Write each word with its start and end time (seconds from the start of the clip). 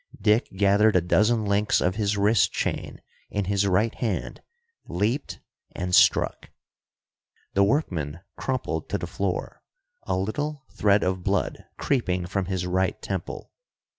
Dick 0.19 0.49
gathered 0.57 0.95
a 0.95 0.99
dozen 1.01 1.45
links 1.45 1.79
of 1.79 1.93
his 1.93 2.17
wrist 2.17 2.51
chain 2.51 3.03
in 3.29 3.45
his 3.45 3.67
right 3.67 3.93
hand, 3.93 4.41
leaped 4.87 5.39
and 5.75 5.93
struck. 5.93 6.49
The 7.53 7.63
workman 7.63 8.21
crumpled 8.35 8.89
to 8.89 8.97
the 8.97 9.05
floor, 9.05 9.61
a 10.07 10.17
little 10.17 10.65
thread 10.71 11.03
of 11.03 11.21
blood 11.21 11.65
creeping 11.77 12.25
from 12.25 12.45
his 12.45 12.65
right 12.65 12.99
temple. 12.99 13.51